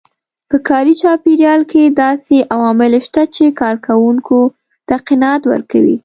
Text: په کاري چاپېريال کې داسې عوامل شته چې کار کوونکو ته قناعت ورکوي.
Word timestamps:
په 0.49 0.57
کاري 0.69 0.93
چاپېريال 1.01 1.61
کې 1.71 1.83
داسې 2.03 2.35
عوامل 2.55 2.93
شته 3.05 3.21
چې 3.35 3.45
کار 3.59 3.75
کوونکو 3.87 4.39
ته 4.87 4.95
قناعت 5.07 5.43
ورکوي. 5.51 5.97